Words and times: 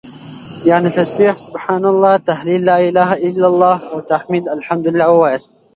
يعنې 0.69 0.89
تسبيح 0.99 1.33
سبحان 1.47 1.83
الله، 1.89 2.13
تهليل 2.29 2.61
لا 2.69 2.77
إله 2.89 3.09
إلا 3.27 3.47
الله 3.51 3.77
او 3.91 3.97
تحميد 4.11 4.45
الحمد 4.55 4.85
لله 4.87 5.09
واياست 5.19 5.51